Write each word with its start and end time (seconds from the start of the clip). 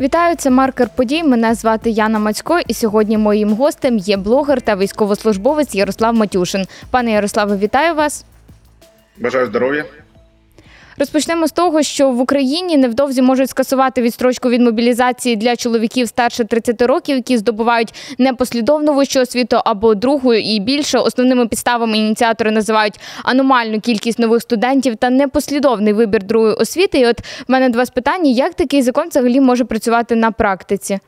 Вітаю, 0.00 0.36
це 0.36 0.50
маркер 0.50 0.88
подій. 0.96 1.22
Мене 1.22 1.54
звати 1.54 1.90
Яна 1.90 2.18
Мацько, 2.18 2.60
і 2.68 2.74
сьогодні 2.74 3.18
моїм 3.18 3.52
гостем 3.52 3.98
є 3.98 4.16
блогер 4.16 4.60
та 4.62 4.76
військовослужбовець 4.76 5.74
Ярослав 5.74 6.14
Матюшин. 6.14 6.66
Пане 6.90 7.12
Ярославе, 7.12 7.56
вітаю 7.56 7.94
вас. 7.94 8.24
Бажаю 9.18 9.46
здоров'я. 9.46 9.84
Розпочнемо 11.02 11.46
з 11.46 11.52
того, 11.52 11.82
що 11.82 12.10
в 12.10 12.20
Україні 12.20 12.76
невдовзі 12.76 13.22
можуть 13.22 13.50
скасувати 13.50 14.02
відстрочку 14.02 14.48
від 14.48 14.60
мобілізації 14.60 15.36
для 15.36 15.56
чоловіків 15.56 16.08
старше 16.08 16.44
30 16.44 16.82
років, 16.82 17.16
які 17.16 17.38
здобувають 17.38 17.94
непослідовну 18.18 18.94
вищу 18.94 19.20
освіту 19.20 19.56
або 19.64 19.94
другу 19.94 20.34
і 20.34 20.60
більше. 20.60 20.98
Основними 20.98 21.46
підставами 21.48 21.98
ініціатори 21.98 22.50
називають 22.50 23.00
аномальну 23.22 23.80
кількість 23.80 24.18
нових 24.18 24.42
студентів 24.42 24.96
та 24.96 25.10
непослідовний 25.10 25.92
вибір 25.92 26.22
другої 26.22 26.54
освіти. 26.54 26.98
І 26.98 27.06
от 27.06 27.20
в 27.20 27.24
мене 27.48 27.68
до 27.68 27.78
вас 27.78 27.90
питання: 27.90 28.30
як 28.30 28.54
такий 28.54 28.82
закон 28.82 29.08
взагалі 29.08 29.40
може 29.40 29.64
працювати 29.64 30.16
на 30.16 30.30
практиці? 30.30 30.98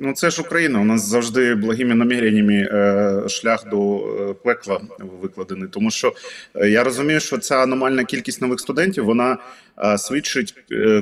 Ну, 0.00 0.12
це 0.12 0.30
ж 0.30 0.42
Україна. 0.42 0.80
У 0.80 0.84
нас 0.84 1.08
завжди 1.08 1.54
благими 1.54 1.94
наміреннями 1.94 2.54
е, 2.54 3.28
шлях 3.28 3.68
до 3.68 3.96
е, 3.96 4.34
пекла 4.34 4.80
викладений. 4.98 5.68
Тому 5.68 5.90
що 5.90 6.14
е, 6.54 6.70
я 6.70 6.84
розумію, 6.84 7.20
що 7.20 7.38
ця 7.38 7.56
аномальна 7.56 8.04
кількість 8.04 8.42
нових 8.42 8.60
студентів 8.60 9.04
вона 9.04 9.38
е, 9.84 9.98
свідчить 9.98 10.54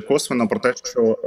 косвенно 0.07 0.47
про 0.47 0.59
те, 0.59 0.73
що 0.83 1.17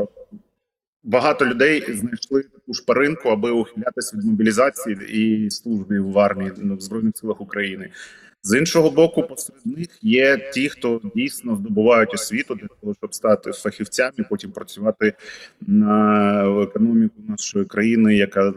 багато 1.02 1.46
людей 1.46 1.84
знайшли 1.88 2.42
таку 2.42 2.74
шпаринку, 2.74 3.28
аби 3.28 3.50
ухилятися 3.50 4.16
від 4.16 4.24
мобілізації 4.24 4.96
і 5.08 5.50
служби 5.50 6.00
в 6.00 6.18
армії 6.18 6.52
ну, 6.56 6.76
в 6.76 6.80
збройних 6.80 7.16
силах 7.16 7.40
України. 7.40 7.90
З 8.42 8.58
іншого 8.58 8.90
боку, 8.90 9.22
посеред 9.22 9.66
них 9.66 9.88
є 10.02 10.50
ті, 10.54 10.68
хто 10.68 11.00
дійсно 11.14 11.56
здобувають 11.56 12.14
освіту 12.14 12.54
для 12.54 12.66
того, 12.80 12.94
щоб 12.94 13.14
стати 13.14 13.52
фахівцями, 13.52 14.26
потім 14.30 14.50
працювати 14.50 15.12
на 15.60 16.62
економіку 16.62 17.14
нашої 17.28 17.64
країни, 17.64 18.16
яка 18.16 18.54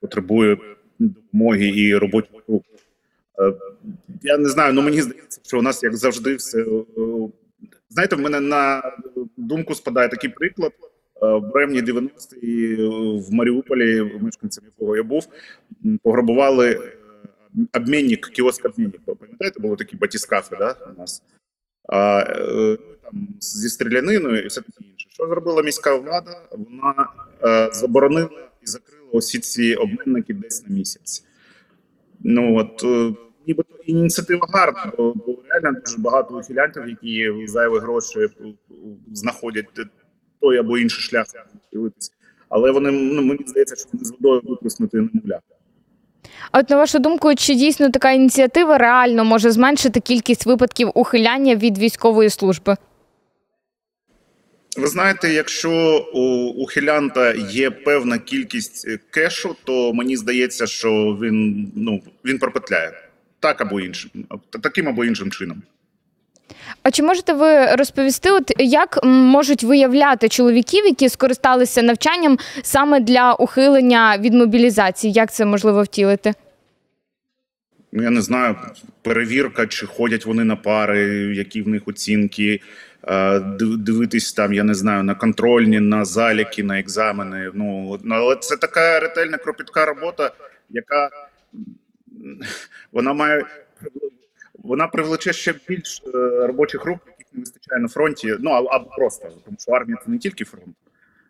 потребує 0.00 0.58
допомоги 0.98 1.68
і 1.68 1.96
робочих 1.96 2.42
рук. 2.48 2.64
Е, 3.38 3.52
Я 4.22 4.38
не 4.38 4.48
знаю, 4.48 4.72
ну 4.72 4.82
мені 4.82 5.02
здається, 5.02 5.40
що 5.44 5.58
у 5.58 5.62
нас 5.62 5.82
як 5.82 5.96
завжди 5.96 6.34
все 6.34 6.58
е, 6.62 6.84
знаєте, 7.88 8.16
в 8.16 8.20
мене 8.20 8.40
на 8.40 8.82
думку 9.36 9.74
спадає 9.74 10.08
такий 10.08 10.30
приклад. 10.30 10.72
Е, 11.22 11.26
В 11.26 11.52
Бремні 11.52 11.82
90-ті 11.82 12.76
в 13.28 13.34
Маріуполі, 13.34 14.12
мешканцем 14.20 14.64
якого 14.64 14.96
я 14.96 15.02
був, 15.02 15.28
пограбували 16.02 16.80
обмінник, 17.72 18.26
кіоск 18.26 18.64
обмінник. 18.64 19.00
Пам'ятаєте, 19.04 19.60
були 19.60 19.76
такі 19.76 19.96
батіскафи, 19.96 20.56
да, 20.58 20.76
у 20.96 21.00
нас? 21.00 21.22
А, 21.88 22.20
е, 22.20 22.78
там, 23.02 23.28
зі 23.40 23.68
стріляниною 23.68 24.42
і 24.42 24.46
все 24.46 24.60
таке 24.60 24.78
інше. 24.80 25.06
Що 25.10 25.26
зробила 25.26 25.62
міська 25.62 25.94
влада? 25.94 26.40
Вона 26.50 27.08
е, 27.44 27.70
заборонила 27.72 28.48
і 28.62 28.66
закрила 28.66 29.08
усі 29.12 29.38
ці 29.38 29.74
обмінники 29.74 30.34
десь 30.34 30.66
на 30.66 30.74
місяць. 30.74 31.24
Ну 32.20 32.56
от 32.56 32.84
е, 32.84 33.14
нібито 33.46 33.74
ініціатива 33.86 34.46
гарна, 34.52 34.92
бо, 34.96 35.14
бо 35.14 35.42
реально 35.48 35.80
дуже 35.80 35.98
багато 35.98 36.38
ухилянтів, 36.38 36.88
які 36.88 37.46
зайві 37.46 37.78
гроші 37.78 38.20
е, 38.20 38.30
знаходять 39.12 39.66
той 40.40 40.58
або 40.58 40.78
інший 40.78 41.00
шлях. 41.00 41.26
Але 42.48 42.70
вони 42.70 42.90
ну, 42.90 43.22
мені 43.22 43.44
здається, 43.46 43.76
що 43.76 43.88
вони 43.92 44.04
з 44.04 44.10
водою 44.10 44.40
виплеснути 44.44 44.96
не 44.96 45.08
мовляти. 45.12 45.53
А 46.52 46.58
от 46.58 46.70
на 46.70 46.76
вашу 46.76 46.98
думку, 46.98 47.34
чи 47.34 47.54
дійсно 47.54 47.90
така 47.90 48.10
ініціатива 48.10 48.78
реально 48.78 49.24
може 49.24 49.50
зменшити 49.50 50.00
кількість 50.00 50.46
випадків 50.46 50.90
ухиляння 50.94 51.54
від 51.54 51.78
військової 51.78 52.30
служби? 52.30 52.76
Ви 54.76 54.86
знаєте, 54.86 55.32
якщо 55.32 55.70
у 56.14 56.48
ухилянта 56.48 57.32
є 57.34 57.70
певна 57.70 58.18
кількість 58.18 58.88
е, 58.88 58.98
кешу, 59.10 59.56
то 59.64 59.92
мені 59.92 60.16
здається, 60.16 60.66
що 60.66 61.18
він 61.22 61.72
ну 61.76 62.02
він 62.24 62.38
пропетляє 62.38 62.92
так 63.40 63.60
або 63.60 63.80
іншим, 63.80 64.10
таким 64.62 64.88
або 64.88 65.04
іншим 65.04 65.30
чином. 65.30 65.62
А 66.82 66.90
чи 66.90 67.02
можете 67.02 67.32
ви 67.32 67.66
розповісти, 67.66 68.30
от 68.30 68.52
як 68.58 68.98
можуть 69.04 69.62
виявляти 69.62 70.28
чоловіків, 70.28 70.86
які 70.86 71.08
скористалися 71.08 71.82
навчанням 71.82 72.38
саме 72.62 73.00
для 73.00 73.32
ухилення 73.32 74.18
від 74.18 74.34
мобілізації? 74.34 75.12
Як 75.12 75.32
це 75.32 75.44
можливо 75.44 75.82
втілити? 75.82 76.34
Ну 77.92 78.02
я 78.02 78.10
не 78.10 78.20
знаю, 78.20 78.56
перевірка, 79.02 79.66
чи 79.66 79.86
ходять 79.86 80.26
вони 80.26 80.44
на 80.44 80.56
пари, 80.56 81.00
які 81.36 81.62
в 81.62 81.68
них 81.68 81.82
оцінки. 81.86 82.60
е, 83.08 83.40
Дивитись 83.60 84.32
там, 84.32 84.52
я 84.54 84.64
не 84.64 84.74
знаю, 84.74 85.02
на 85.02 85.14
контрольні, 85.14 85.80
на 85.80 86.04
заліки, 86.04 86.62
на 86.62 86.78
екзамени. 86.78 87.50
Ну 87.54 87.98
але 88.10 88.36
це 88.36 88.56
така 88.56 89.00
ретельна 89.00 89.38
кропітка 89.38 89.84
робота, 89.84 90.30
яка 90.70 91.10
вона 92.92 93.12
має 93.12 93.44
вона 94.64 94.86
привлече 94.86 95.32
ще 95.32 95.54
більш 95.68 96.02
е, 96.06 96.18
робочих 96.46 96.84
рук, 96.84 96.98
яких 97.06 97.26
не 97.32 97.40
вистачає 97.40 97.80
на 97.80 97.88
фронті. 97.88 98.34
Ну 98.40 98.50
або 98.50 98.90
просто 98.96 99.28
тому, 99.44 99.56
що 99.60 99.72
армія 99.72 99.98
це 100.04 100.10
не 100.10 100.18
тільки 100.18 100.44
фронт, 100.44 100.76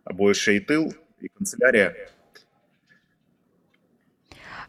або 0.05 0.35
ще 0.35 0.55
і 0.55 0.61
тил, 0.61 0.93
і 1.23 1.29
канцелярія. 1.29 1.95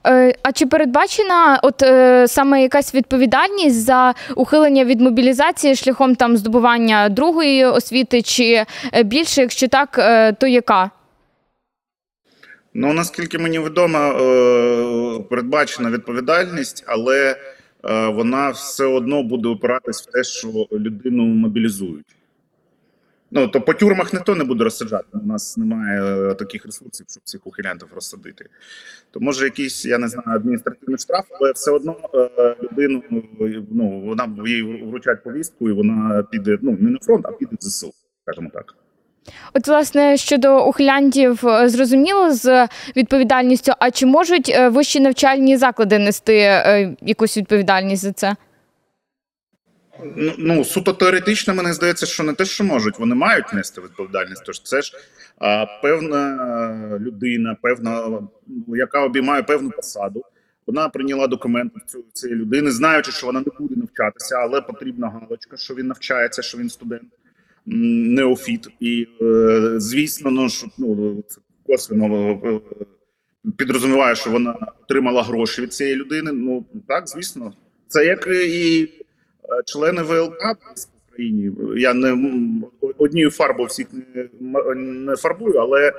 Е, 0.08 0.36
А 0.44 0.52
чи 0.52 0.66
передбачена 0.66 1.60
от 1.64 1.82
е, 1.82 2.28
саме 2.28 2.62
якась 2.62 2.96
відповідальність 2.96 3.86
за 3.86 4.14
ухилення 4.36 4.86
від 4.86 5.02
мобілізації 5.02 5.76
шляхом 5.76 6.16
там 6.16 6.38
здобування 6.38 7.10
другої 7.10 7.66
освіти, 7.66 8.22
чи 8.22 8.66
е, 8.94 9.04
більше, 9.04 9.42
якщо 9.42 9.68
так, 9.68 9.96
е, 10.00 10.34
то 10.34 10.48
яка? 10.48 10.92
Ну 12.74 12.94
наскільки 12.94 13.38
мені 13.38 13.60
відомо, 13.60 13.98
е, 13.98 15.20
передбачена 15.30 15.90
відповідальність, 15.90 16.84
але 16.88 17.36
вона 18.14 18.50
все 18.50 18.86
одно 18.86 19.24
буде 19.24 19.50
опиратись 19.50 20.02
в 20.02 20.12
те, 20.12 20.24
що 20.24 20.68
людину 20.72 21.24
мобілізують. 21.24 22.16
Ну 23.32 23.48
то 23.48 23.62
по 23.62 23.74
тюрмах 23.74 24.14
ніхто 24.14 24.36
не 24.36 24.44
буде 24.44 24.64
розсаджати. 24.64 25.06
У 25.14 25.28
нас 25.28 25.58
немає 25.58 26.32
е, 26.32 26.36
таких 26.36 26.66
ресурсів, 26.66 27.06
щоб 27.10 27.24
цих 27.24 27.48
ухилянтів 27.48 27.88
розсадити. 27.96 28.46
То 29.12 29.20
може 29.20 29.46
якийсь, 29.46 29.86
я 29.86 29.98
не 29.98 30.08
знаю, 30.08 30.30
адміністративний 30.30 30.98
штраф, 30.98 31.26
але 31.40 31.52
все 31.52 31.72
одно 31.72 31.98
е, 32.14 32.56
людину 32.64 33.04
ну 33.72 34.02
вона 34.06 34.36
їй 34.48 34.84
вручать 34.84 35.24
повістку, 35.24 35.70
і 35.70 35.74
вона 35.74 36.24
піде 36.32 36.58
ну 36.62 36.78
не 36.80 36.90
на 36.90 36.98
фронт, 37.00 37.26
а 37.26 37.32
піде 37.32 37.56
в 37.62 37.64
ЗСУ, 37.64 37.94
скажімо 38.24 38.50
так. 38.54 38.76
От, 39.54 39.68
власне, 39.68 40.18
щодо 40.18 40.66
ухилянтів, 40.66 41.48
е, 41.48 41.70
зрозуміло 41.70 42.32
з 42.32 42.68
відповідальністю. 42.96 43.74
А 43.80 43.92
чи 43.92 44.06
можуть 44.06 44.50
е, 44.50 44.70
вищі 44.70 45.00
навчальні 45.00 45.58
заклади 45.58 46.00
нести 46.00 46.38
е, 46.38 46.96
якусь 47.02 47.38
відповідальність 47.38 48.04
за 48.04 48.12
це? 48.12 48.36
Ну, 50.16 50.34
ну 50.38 50.64
суто 50.64 50.94
теоретично, 50.94 51.54
мені 51.54 51.74
здається, 51.74 52.06
що 52.06 52.24
не 52.24 52.34
те, 52.34 52.46
що 52.46 52.64
можуть, 52.64 53.00
вони 53.00 53.16
мають 53.16 53.54
нести 53.54 53.82
відповідальність. 53.82 54.44
Тож 54.46 54.62
це 54.62 54.82
ж 54.82 54.94
а, 55.38 55.66
певна 55.82 57.00
людина, 57.00 57.58
певна, 57.62 58.08
ну, 58.68 58.76
яка 58.76 59.02
обіймає 59.02 59.44
певну 59.44 59.72
посаду. 59.72 60.24
Вона 60.68 60.90
прийняла 60.90 61.28
документи 61.28 61.80
цієї 62.14 62.40
людини, 62.40 62.72
знаючи, 62.72 63.12
що 63.12 63.28
вона 63.28 63.40
не 63.40 63.52
буде 63.60 63.76
навчатися, 63.76 64.36
але 64.36 64.62
потрібна 64.62 65.10
галочка, 65.10 65.58
що 65.58 65.76
він 65.76 65.88
навчається, 65.88 66.42
що 66.42 66.58
він 66.58 66.70
студент, 66.70 67.04
неофіт. 67.66 68.68
І 68.80 69.08
е, 69.22 69.74
звісно, 69.78 70.32
ну 70.32 70.50
що 70.50 70.68
ну 70.78 71.24
це 71.28 71.42
косвенно 71.68 72.42
е, 72.44 72.60
підрозуміває, 73.58 74.16
що 74.16 74.32
вона 74.32 74.58
отримала 74.84 75.24
гроші 75.24 75.62
від 75.62 75.74
цієї 75.74 75.96
людини. 75.96 76.32
Ну 76.32 76.66
так, 76.88 77.08
звісно, 77.08 77.54
це 77.88 78.06
як 78.06 78.28
і 78.28 78.90
е, 79.44 79.64
члени 79.66 80.02
ВЛК 80.02 80.42
в 80.42 80.88
Україні. 81.10 81.52
Я 81.78 81.94
не 81.94 82.12
однією 82.98 83.32
фарбою 83.32 83.68
всіх 83.68 83.88
не, 84.40 84.76
не 84.76 85.16
фарбую, 85.16 85.54
але 85.54 85.94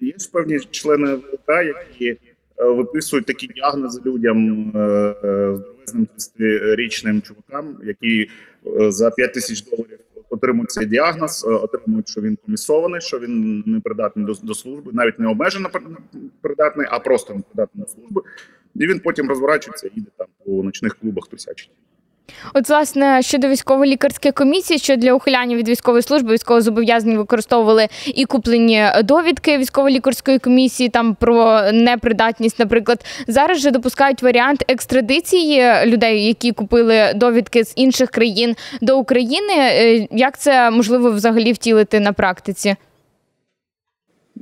є 0.00 0.14
ж 0.18 0.30
певні 0.32 0.60
члени 0.60 1.14
ВЛК, 1.14 1.48
які 1.48 2.06
е, 2.06 2.18
виписують 2.64 3.26
такі 3.26 3.46
діагнози 3.46 4.00
людям 4.06 4.72
е, 4.74 4.78
е, 5.24 5.58
здоровезним 5.88 6.08
30-річним 6.16 7.22
чувакам, 7.22 7.76
які 7.84 8.30
е, 8.66 8.90
за 8.90 9.10
5 9.10 9.34
тисяч 9.34 9.62
доларів 9.62 9.98
отримують 10.30 10.70
цей 10.70 10.86
діагноз, 10.86 11.44
е, 11.48 11.50
отримують, 11.50 12.08
що 12.08 12.20
він 12.20 12.38
комісований, 12.44 13.00
що 13.00 13.18
він 13.18 13.62
не 13.66 13.80
придатний 13.80 14.26
до, 14.26 14.32
до 14.42 14.54
служби, 14.54 14.90
навіть 14.94 15.18
не 15.18 15.28
обмежено 15.28 15.68
при- 15.72 15.82
придатний, 16.40 16.86
а 16.90 16.98
просто 16.98 17.34
не 17.34 17.40
придатний 17.40 17.84
до 17.84 17.90
служби. 17.90 18.22
І 18.74 18.86
він 18.86 19.00
потім 19.00 19.28
розворачується 19.28 19.86
і 19.86 19.90
їде 19.94 20.10
там 20.16 20.26
по 20.44 20.62
ночних 20.62 20.94
клубах 20.96 21.26
тусячить. 21.28 21.70
От, 22.54 22.68
власне, 22.68 23.22
щодо 23.22 23.48
військово-лікарської 23.48 24.32
комісії, 24.32 24.78
що 24.78 24.96
для 24.96 25.12
ухиляння 25.12 25.56
від 25.56 25.68
військової 25.68 26.02
служби 26.02 26.32
військовозобов'язані 26.34 27.16
використовували 27.16 27.88
і 28.06 28.24
куплені 28.24 28.84
довідки 29.04 29.58
військово-лікарської 29.58 30.38
комісії 30.38 30.88
там 30.88 31.14
про 31.14 31.62
непридатність, 31.72 32.58
наприклад, 32.58 33.04
зараз 33.26 33.58
же 33.58 33.70
допускають 33.70 34.22
варіант 34.22 34.64
екстрадиції 34.68 35.64
людей, 35.84 36.26
які 36.26 36.52
купили 36.52 37.12
довідки 37.14 37.64
з 37.64 37.72
інших 37.76 38.10
країн 38.10 38.56
до 38.80 38.98
України. 38.98 39.54
Е, 39.58 40.06
Як 40.10 40.38
це 40.38 40.70
можливо 40.70 41.10
взагалі 41.10 41.52
втілити 41.52 42.00
на 42.00 42.12
практиці? 42.12 42.76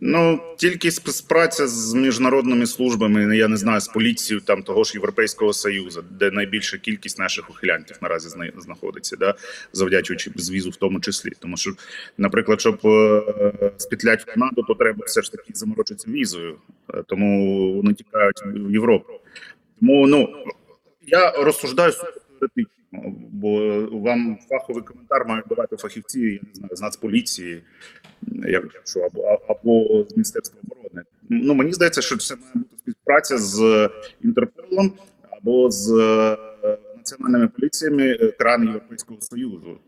Ну, 0.00 0.40
тільки 0.56 0.90
співпраця 0.90 1.69
з 1.69 1.94
міжнародними 1.94 2.66
службами, 2.66 3.37
я 3.37 3.48
не 3.48 3.56
знаю, 3.56 3.81
з 3.81 3.88
поліцією 3.88 4.40
там 4.40 4.62
того 4.62 4.84
ж 4.84 4.93
Європейського 4.94 5.52
Союзу, 5.52 6.04
де 6.10 6.31
найбільша 6.31 6.78
кількість 6.78 7.19
наших 7.19 7.50
ухилянтів 7.50 7.96
наразі 8.02 8.28
знаходиться, 8.56 9.16
да, 9.16 9.34
завдячуючи 9.72 10.31
безвізу 10.31 10.70
в 10.70 10.76
тому 10.76 11.00
числі. 11.00 11.31
Тому 11.38 11.56
що, 11.56 11.72
наприклад, 12.19 12.60
щоб 12.60 12.81
е, 12.84 13.52
спітлять 13.76 14.22
в 14.22 14.25
Канаду, 14.25 14.64
то 14.69 14.75
треба 14.75 15.04
все 15.06 15.22
ж 15.22 15.32
таки 15.32 15.52
заморочитися 15.54 16.10
візою, 16.10 16.58
Е, 16.94 17.02
тому 17.06 17.72
вони 17.72 17.94
тікають 17.94 18.43
в 18.46 18.72
Європу. 18.72 19.12
Тому 19.81 20.06
ну 20.06 20.28
я 21.06 21.31
розсуждаю 21.31 21.93
теоретично, 21.93 22.75
бо 23.33 23.81
вам 23.93 24.38
фаховий 24.49 24.83
коментар 24.83 25.27
мають 25.27 25.47
давати 25.47 25.77
фахівці, 25.77 26.21
я 26.21 26.41
не 26.44 26.55
знаю, 26.55 26.77
з 26.77 26.81
нацполіції, 26.81 27.62
якщо 28.49 29.00
або 29.00 29.38
або 29.49 30.05
з 30.09 30.11
Міністерства 30.11 30.61
оборони. 30.65 31.03
Ну 31.29 31.55
мені 31.55 31.73
здається, 31.73 32.03
що 32.03 32.17
це 32.17 32.35
має 32.35 32.53
бути 32.55 32.77
співпраця 32.79 33.38
з 33.38 33.91
Інтерполом 34.25 34.93
або 35.31 35.71
з 35.71 35.93
е, 36.65 36.79
національними 36.97 37.49
поліціями 37.49 38.19
е, 38.21 38.33
країн 38.33 38.65
Європейського 38.65 39.21
Союзу, 39.21 39.79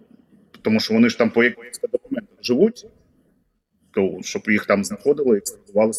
тому 0.63 0.81
що 0.81 0.95
вони 0.95 1.09
ж 1.09 1.19
там 1.19 1.31
по 1.31 1.45
якихось 1.45 1.81
документах 1.93 2.39
живуть, 2.43 2.87
то 3.91 4.19
щоб 4.23 4.43
їх 4.47 4.67
там 4.67 4.85
знаходили 4.85 5.37
і 5.37 5.39
екстрадували. 5.39 5.93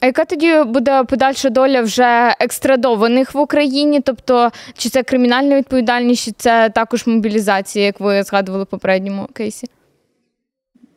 А 0.00 0.06
яка 0.06 0.24
тоді 0.24 0.62
буде 0.66 1.04
подальша 1.04 1.50
доля 1.50 1.82
вже 1.82 2.34
екстрадованих 2.40 3.34
в 3.34 3.38
Україні? 3.38 4.00
Тобто, 4.00 4.50
чи 4.74 4.88
це 4.88 5.02
кримінальна 5.02 5.56
відповідальність, 5.56 6.24
чи 6.24 6.32
це 6.32 6.70
також 6.70 7.06
мобілізація, 7.06 7.84
як 7.84 8.00
ви 8.00 8.22
згадували 8.22 8.64
в 8.64 8.66
попередньому 8.66 9.28
кейсі? 9.32 9.66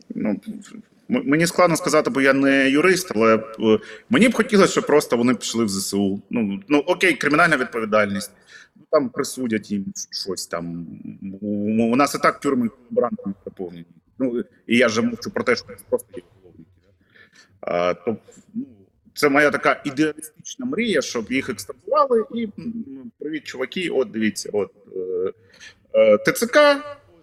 Ну, 0.09 0.35
мені 1.09 1.47
складно 1.47 1.75
сказати, 1.75 2.09
бо 2.09 2.21
я 2.21 2.33
не 2.33 2.69
юрист, 2.69 3.11
але 3.15 3.35
е, 3.35 3.79
мені 4.09 4.29
б 4.29 4.33
хотілося, 4.33 4.71
щоб 4.71 4.85
просто 4.85 5.17
вони 5.17 5.35
пішли 5.35 5.65
в 5.65 5.69
ЗСУ. 5.69 6.21
Ну, 6.29 6.59
ну 6.67 6.79
окей, 6.79 7.13
кримінальна 7.13 7.57
відповідальність. 7.57 8.31
Ну 8.75 8.83
там 8.91 9.09
присудять 9.09 9.71
їм 9.71 9.85
щось 10.11 10.47
там. 10.47 10.87
У, 11.41 11.95
нас 11.95 12.15
і 12.15 12.17
так 12.17 12.39
тюрми 12.39 12.69
колаборантами 12.69 13.33
переповнені. 13.43 13.85
Ну 14.19 14.43
і 14.67 14.77
я 14.77 14.87
вже 14.87 15.01
мовчу 15.01 15.31
про 15.31 15.43
те, 15.43 15.55
що 15.55 15.65
просто 15.89 16.07
є. 16.15 16.23
А, 17.65 17.93
то, 17.93 18.17
ну, 18.53 18.65
це 19.13 19.29
моя 19.29 19.51
така 19.51 19.81
ідеалістична 19.85 20.65
мрія, 20.65 21.01
щоб 21.01 21.31
їх 21.31 21.49
екстрадували, 21.49 22.25
і 22.33 22.47
привіт, 23.19 23.43
чуваки. 23.43 23.89
От 23.89 24.11
дивіться, 24.11 24.49
от 24.53 24.71
е, 24.95 25.33
е, 25.93 26.17
ТЦК, 26.17 26.57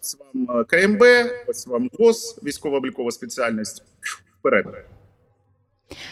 ось 0.00 0.16
вам 0.18 0.60
е, 0.60 0.64
КМБ, 0.64 1.02
ось 1.46 1.66
вам 1.66 1.90
ГОС, 1.98 2.38
військово-облікова 2.42 3.10
спеціальність. 3.10 3.82
Вперед. 4.38 4.66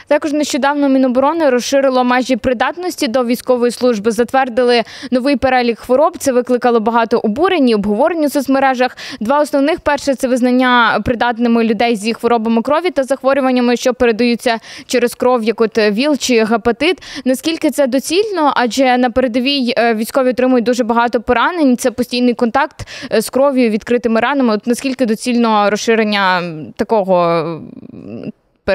Також 0.07 0.33
нещодавно 0.33 0.89
Міноборони 0.89 1.51
розширило 1.51 2.05
межі 2.05 2.37
придатності 2.37 3.09
до 3.09 3.25
військової 3.25 3.73
служби. 3.73 4.11
Затвердили 4.11 4.83
новий 5.11 5.37
перелік 5.37 5.79
хвороб. 5.79 6.17
Це 6.19 6.33
викликало 6.33 6.81
багато 6.81 7.19
обурень 7.19 7.69
і 7.69 7.75
обговорень 7.75 8.25
у 8.25 8.29
соцмережах. 8.29 8.97
Два 9.21 9.41
основних: 9.41 9.81
перше 9.81 10.15
це 10.15 10.29
визнання 10.29 11.01
придатними 11.05 11.65
людей 11.65 11.97
зі 11.97 12.15
хворобами 12.15 12.63
крові 12.63 12.91
та 12.91 13.03
захворюваннями, 13.03 13.77
що 13.77 13.95
передаються 13.95 14.59
через 14.87 15.15
кров, 15.15 15.45
як 15.45 15.61
от 15.61 15.79
ВІЛ 15.79 16.17
чи 16.19 16.45
гепатит. 16.45 16.99
Наскільки 17.25 17.71
це 17.71 17.87
доцільно? 17.87 18.53
Адже 18.57 18.99
на 18.99 19.11
передовій 19.11 19.75
е, 19.79 19.95
військові 19.95 20.31
отримують 20.31 20.65
дуже 20.65 20.85
багато 20.85 21.21
поранень. 21.21 21.77
Це 21.77 21.91
постійний 21.91 22.35
контакт 22.35 22.89
е, 23.13 23.23
з 23.23 23.31
кров'ю, 23.31 23.71
відкритими 23.71 24.21
ранами. 24.21 24.55
От 24.55 24.67
наскільки 24.67 25.07
доцільно 25.07 25.71
розширення 25.71 26.43
такого 26.77 27.45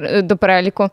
до 0.02 0.38
переліку? 0.38 0.90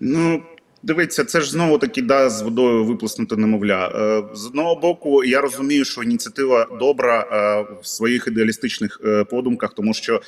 Ну, 0.00 0.42
дивіться, 0.82 1.24
це 1.24 1.40
ж 1.40 1.50
знову 1.50 1.78
таки 1.78 2.02
да, 2.02 2.30
з 2.30 2.42
водою 2.42 2.84
виплеснути 2.84 3.36
немовля. 3.36 3.88
Е, 3.88 4.36
З 4.36 4.46
одного 4.46 4.76
боку, 4.76 5.24
я 5.24 5.40
розумію, 5.40 5.84
що 5.84 6.02
ініціатива 6.02 6.66
добра 6.78 7.20
е, 7.20 7.76
в 7.82 7.86
своїх 7.86 8.26
ідеалістичних 8.26 9.00
е, 9.04 9.24
подумках, 9.24 9.74
тому 9.74 9.94
що 9.94 10.20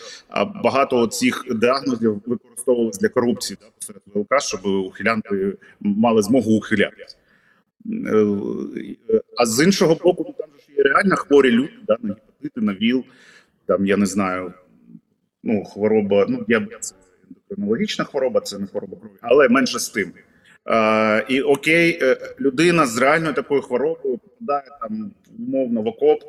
багато 0.64 1.06
цих 1.06 1.44
діагнозів 1.50 2.22
використовувалися 2.26 3.00
для 3.00 3.08
корупції 3.08 3.58
да, 3.60 3.66
посеред 3.78 4.02
ВЛК, 4.14 4.40
щоб 4.40 4.66
ухилянти 4.66 5.56
мали 5.80 6.22
змогу 6.22 6.56
ухилятися. 6.56 7.16
А 9.36 9.46
з 9.46 9.64
іншого 9.64 9.94
боку, 9.94 10.24
ну, 10.28 10.34
там 10.38 10.48
ж 10.60 10.76
є 10.78 10.84
реально 10.84 11.16
хворі 11.16 11.50
люди, 11.50 11.72
да, 11.86 11.96
на 12.02 12.14
гепатити, 12.14 12.60
на 12.60 12.74
ВІЛ, 12.74 13.04
там 13.66 13.86
я 13.86 13.96
не 13.96 14.06
знаю, 14.06 14.52
ну, 15.46 15.64
хвороба, 15.64 16.26
ну, 16.28 16.44
діабет 16.48 16.84
це 16.84 16.94
ендокринологічна 17.30 18.04
хвороба, 18.04 18.40
це 18.40 18.58
не 18.58 18.66
хвороба 18.66 18.96
крові, 18.96 19.12
але 19.20 19.48
менше 19.48 19.78
з 19.78 19.88
тим. 19.88 20.12
Е, 20.68 21.24
і 21.28 21.40
окей, 21.40 21.98
е, 22.02 22.34
людина 22.40 22.86
з 22.86 22.98
реальною 22.98 23.34
такою 23.34 23.62
хворобою 23.62 24.18
попадає 24.18 24.68
там 24.80 25.10
умовно 25.38 25.82
в 25.82 25.86
окоп, 25.86 26.22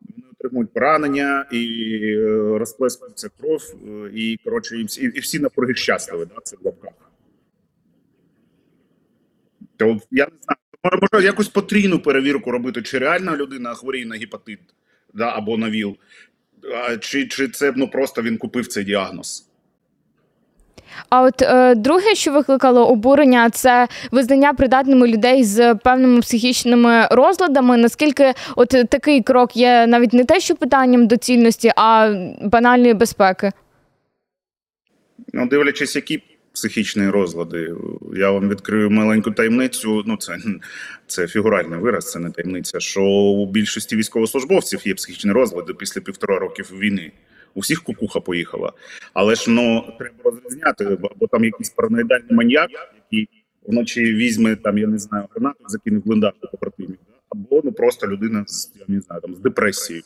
вони 0.00 0.28
отримують 0.32 0.72
поранення 0.72 1.46
і 1.52 1.90
е, 2.04 2.58
розплескується 2.58 3.28
кров, 3.40 3.62
е, 3.86 4.10
і 4.14 4.38
коротше, 4.44 4.80
і 4.80 4.84
всі, 4.84 5.02
і 5.02 5.20
всі 5.20 5.38
навкруги 5.38 5.74
щасливі, 5.74 6.24
да, 6.34 6.40
це 6.42 6.56
в 6.56 6.66
лапках. 6.66 6.92
То 9.76 9.86
я 10.10 10.24
не 10.24 10.32
знаю, 10.40 11.00
може, 11.12 11.26
якусь 11.26 11.48
потрійну 11.48 11.98
перевірку 11.98 12.50
робити, 12.50 12.82
чи 12.82 12.98
реально 12.98 13.36
людина 13.36 13.74
хворіє 13.74 14.06
на 14.06 14.16
гепатит 14.16 14.60
да, 15.14 15.28
або 15.28 15.58
на 15.58 15.70
ВІЛ, 15.70 15.96
а, 16.72 16.96
чи, 16.96 17.26
чи 17.26 17.48
це 17.48 17.72
ну, 17.76 17.88
просто 17.88 18.22
він 18.22 18.38
купив 18.38 18.66
цей 18.66 18.84
діагноз. 18.84 19.48
А 21.08 21.22
от 21.22 21.42
е, 21.42 21.74
друге, 21.74 22.14
що 22.14 22.32
викликало 22.32 22.88
обурення, 22.88 23.50
це 23.50 23.88
визнання 24.10 24.52
придатними 24.52 25.08
людей 25.08 25.44
з 25.44 25.74
певними 25.74 26.20
психічними 26.20 27.08
розладами. 27.10 27.76
Наскільки 27.76 28.34
от 28.56 28.68
такий 28.68 29.22
крок 29.22 29.56
є 29.56 29.86
навіть 29.86 30.12
не 30.12 30.24
те, 30.24 30.40
що 30.40 30.56
питанням 30.56 31.06
доцільності, 31.06 31.72
а 31.76 32.14
банальної 32.42 32.94
безпеки. 32.94 33.52
Ну, 35.32 35.48
дивлячись, 35.48 35.96
які 35.96 36.22
психічні 36.54 37.08
розлади, 37.08 37.74
я 38.16 38.30
вам 38.30 38.48
відкрию 38.48 38.90
маленьку 38.90 39.30
таємницю. 39.30 40.02
Ну, 40.06 40.16
це, 40.16 40.38
це 41.06 41.26
фігуральний 41.26 41.78
вираз, 41.78 42.10
це 42.10 42.18
не 42.18 42.30
таємниця. 42.30 42.80
Що 42.80 43.02
у 43.02 43.46
більшості 43.50 43.96
військовослужбовців 43.96 44.86
є 44.86 44.94
психічні 44.94 45.32
розлади 45.32 45.74
після 45.74 46.00
півтора 46.00 46.38
років 46.38 46.72
війни. 46.78 47.12
У 47.54 47.60
всіх 47.60 47.82
кукуха 47.82 48.20
поїхала. 48.20 48.72
Але 49.14 49.34
ж 49.34 49.50
ну 49.50 49.84
треба 49.98 50.14
розрізняти, 50.24 50.98
бо 51.16 51.26
там 51.26 51.44
якийсь 51.44 51.70
параноїдальний 51.70 52.32
маньяк, 52.32 52.70
який 52.94 53.28
вночі 53.62 54.14
візьме 54.14 54.56
там, 54.56 54.78
я 54.78 54.86
не 54.86 54.98
знаю, 54.98 55.24
гранату, 55.30 55.64
закине 55.68 55.98
в 55.98 56.06
бліндаж 56.06 56.32
до 56.42 56.48
побратимів, 56.48 56.98
або 57.28 57.60
ну 57.64 57.72
просто 57.72 58.06
людина 58.06 58.44
з 58.46 58.72
я 58.76 58.84
не 58.88 59.00
знаю, 59.00 59.20
там 59.22 59.34
з 59.34 59.38
депресією. 59.38 60.04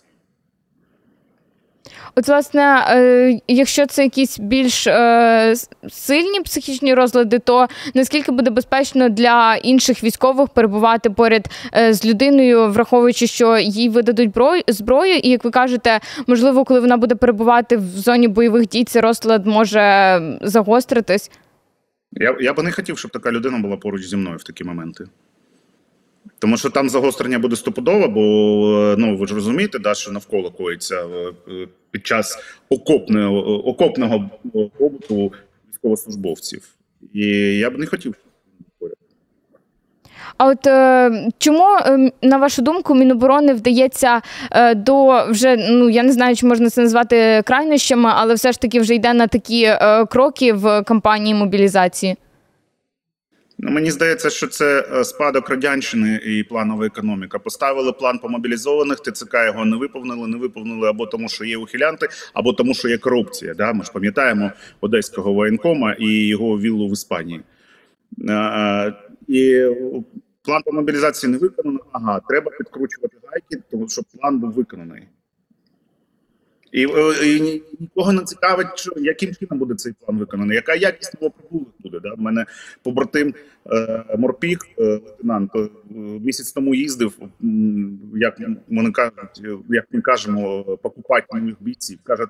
От, 2.14 2.28
власне, 2.28 2.86
е, 2.90 3.40
якщо 3.48 3.86
це 3.86 4.02
якісь 4.02 4.38
більш 4.38 4.86
е, 4.86 5.54
сильні 5.88 6.40
психічні 6.40 6.94
розлади, 6.94 7.38
то 7.38 7.66
наскільки 7.94 8.32
буде 8.32 8.50
безпечно 8.50 9.08
для 9.08 9.56
інших 9.56 10.04
військових 10.04 10.48
перебувати 10.48 11.10
поряд 11.10 11.46
е, 11.76 11.92
з 11.92 12.04
людиною, 12.04 12.68
враховуючи, 12.68 13.26
що 13.26 13.58
їй 13.58 13.88
видадуть 13.88 14.30
зброю, 14.68 15.14
і 15.14 15.28
як 15.28 15.44
ви 15.44 15.50
кажете, 15.50 16.00
можливо, 16.26 16.64
коли 16.64 16.80
вона 16.80 16.96
буде 16.96 17.14
перебувати 17.14 17.76
в 17.76 17.86
зоні 17.86 18.28
бойових 18.28 18.68
дій, 18.68 18.84
цей 18.84 19.02
розлад 19.02 19.46
може 19.46 20.20
загостритись. 20.42 21.30
Я, 22.12 22.36
я 22.40 22.52
би 22.52 22.62
не 22.62 22.72
хотів, 22.72 22.98
щоб 22.98 23.10
така 23.10 23.32
людина 23.32 23.58
була 23.58 23.76
поруч 23.76 24.06
зі 24.06 24.16
мною 24.16 24.36
в 24.36 24.42
такі 24.42 24.64
моменти. 24.64 25.04
Тому 26.38 26.56
що 26.56 26.70
там 26.70 26.88
загострення 26.88 27.38
буде 27.38 27.56
стопудово, 27.56 28.08
бо 28.08 28.20
е, 28.20 28.96
ну 28.98 29.16
ви 29.16 29.26
ж 29.26 29.34
розумієте, 29.34 29.78
да, 29.78 29.94
що 29.94 30.12
навколо 30.12 30.50
коїться 30.50 30.94
е, 30.94 31.32
е, 31.52 31.68
під 31.90 32.06
час 32.06 32.38
окопного, 32.68 33.66
окопного 33.68 34.30
побуту 34.78 35.32
військовослужбовців. 35.68 36.68
І 37.12 37.26
я 37.58 37.70
б 37.70 37.78
не 37.78 37.86
хотів. 37.86 38.14
А 40.38 40.46
от 40.46 40.66
е, 40.66 41.10
чому, 41.38 41.64
на 42.22 42.36
вашу 42.36 42.62
думку, 42.62 42.94
Міноборони 42.94 43.54
вдається 43.54 44.22
е, 44.50 44.74
до 44.74 45.26
вже 45.30 45.56
ну 45.56 45.88
я 45.88 46.02
не 46.02 46.12
знаю, 46.12 46.36
чи 46.36 46.46
можна 46.46 46.70
це 46.70 46.82
назвати 46.82 47.42
крайнощами, 47.46 48.10
але 48.14 48.34
все 48.34 48.52
ж 48.52 48.60
таки 48.60 48.80
вже 48.80 48.94
йде 48.94 49.14
на 49.14 49.26
такі 49.26 49.62
е, 49.64 50.06
кроки 50.06 50.52
в 50.52 50.82
кампанії 50.82 51.34
мобілізації? 51.34 52.16
Ну, 53.60 53.70
мені 53.70 53.90
здається, 53.90 54.30
що 54.30 54.46
це 54.46 54.86
е, 54.92 55.04
спадок 55.04 55.50
радянщини 55.50 56.20
і 56.24 56.42
планова 56.42 56.86
економіка. 56.86 57.38
Поставили 57.38 57.92
план 57.92 58.18
по 58.18 58.28
мобілізованих, 58.28 59.00
ТЦК 59.00 59.34
його 59.46 59.64
не 59.64 59.76
виповнили, 59.76 60.28
не 60.28 60.36
виповнили 60.36 60.88
або 60.88 61.06
тому, 61.06 61.28
що 61.28 61.44
є 61.44 61.56
ухилянти, 61.56 62.08
або 62.34 62.52
тому, 62.52 62.74
що 62.74 62.88
є 62.88 62.98
корупція. 62.98 63.54
Да? 63.54 63.72
Ми 63.72 63.84
ж 63.84 63.92
пам'ятаємо 63.92 64.52
одеського 64.80 65.32
воєнкома 65.32 65.92
і 65.92 66.26
його 66.26 66.58
віллу 66.58 66.88
в 66.88 66.92
Іспанії. 66.92 67.40
Е, 68.28 68.94
І 69.28 69.66
план 70.42 70.62
по 70.64 70.72
мобілізації 70.72 71.32
не 71.32 71.38
виконано. 71.38 71.80
Ага, 71.92 72.20
треба 72.28 72.50
підкручувати 72.58 73.16
гайки, 73.26 73.64
тому 73.70 73.88
щоб 73.88 74.04
план 74.20 74.38
був 74.38 74.52
виконаний. 74.52 75.02
І, 76.72 76.82
і 77.24 77.62
нікого 77.80 78.12
не 78.12 78.24
цікавить, 78.24 78.78
що, 78.78 78.92
яким 78.96 79.34
чином 79.34 79.58
буде 79.58 79.74
цей 79.74 79.92
план 79.92 80.18
виконаний, 80.18 80.54
яка 80.54 80.74
якість 80.74 81.14
новоприбулих 81.20 81.68
буде. 81.78 82.00
Да? 82.02 82.12
У 82.12 82.20
мене 82.20 82.46
побратим 82.82 83.34
е, 83.72 84.04
Морпіг, 84.18 84.58
е, 84.78 84.82
лейтенант, 84.82 85.50
е, 85.56 85.68
місяць 86.24 86.52
тому 86.52 86.74
їздив, 86.74 87.12
як 88.14 88.40
вони 88.68 88.90
кажуть, 88.90 89.62
як 89.68 89.84
ми 89.92 90.00
кажемо, 90.00 90.62
покупати 90.82 91.26
нових 91.32 91.54
бійців. 91.60 91.98
Каже, 92.02 92.26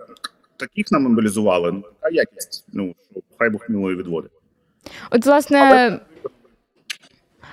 таких 0.56 0.92
нам 0.92 1.02
мобілізували. 1.02 1.72
Ну, 1.72 1.82
така 2.00 2.14
якість, 2.14 2.64
ну, 2.72 2.94
що 3.12 3.20
хай 3.38 3.50
Бог 3.50 3.64
милої 3.68 3.96
відводить. 3.96 4.32
От, 5.10 5.26
власне. 5.26 6.00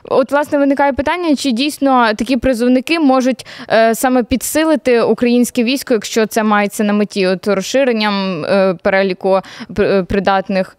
От, 0.04 0.32
власне, 0.32 0.58
виникає 0.58 0.94
питання, 0.94 1.36
чи 1.36 1.52
дійсно 1.52 2.14
такі 2.14 2.38
призовники 2.38 3.00
можуть 3.00 3.46
е, 3.70 3.96
саме 3.96 4.24
підсилити 4.24 5.02
українське 5.02 5.64
військо, 5.64 5.94
якщо 5.94 6.26
це 6.26 6.44
мається 6.44 6.84
на 6.84 6.94
меті 6.94 7.28
от 7.28 7.48
розширенням 7.48 8.46
е, 8.46 8.78
переліку 8.84 9.42
е, 9.80 10.04
придатних. 10.04 10.78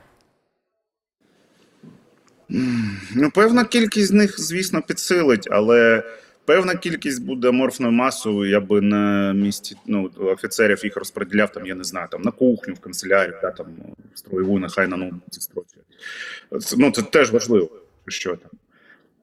Ну, 3.15 3.31
певна 3.35 3.65
кількість 3.65 4.09
з 4.09 4.13
них, 4.13 4.41
звісно, 4.41 4.83
підсилить, 4.83 5.49
але 5.51 6.03
певна 6.45 6.75
кількість 6.75 7.25
буде 7.25 7.51
морфною 7.51 7.93
масою. 7.93 8.51
Я 8.51 8.61
би 8.61 8.81
на 8.81 9.33
місці 9.33 9.77
ну, 9.87 10.11
офіцерів 10.19 10.85
їх 10.85 10.97
розподіляв, 10.97 11.53
там, 11.53 11.67
я 11.67 11.75
не 11.75 11.85
знаю, 11.85 12.09
там 12.11 12.23
на 12.23 12.31
кухню, 12.31 12.75
в 12.75 12.81
канцелярію, 12.81 13.37
да, 13.43 13.51
там 13.51 13.67
строєву, 14.15 14.59
нехай 14.59 14.89
на 14.89 14.97
ноутбуці 14.97 15.41
строчать. 15.41 15.83
Це, 16.61 16.77
ну, 16.79 16.91
це 16.91 17.03
теж 17.03 17.33
важливо, 17.33 17.71
що 18.07 18.37
там. 18.37 18.51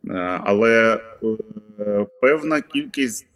Е, 0.09 0.13
Але 0.43 0.99
е, 1.79 2.05
певна 2.21 2.61
кількість, 2.61 3.27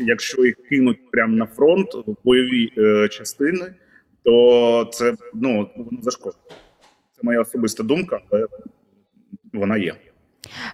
якщо 0.00 0.44
їх 0.44 0.56
кинуть 0.68 1.10
прямо 1.10 1.36
на 1.36 1.46
фронт, 1.46 1.94
в 1.94 2.16
бойові 2.24 2.72
е, 2.78 3.08
частини, 3.08 3.74
то 4.22 4.90
це 4.92 5.16
ну, 5.34 5.70
воно 5.76 6.02
зашкодить. 6.02 6.38
Це 7.12 7.20
моя 7.22 7.40
особиста 7.40 7.82
думка, 7.82 8.20
але 8.30 8.46
вона 9.52 9.76
є. 9.76 9.94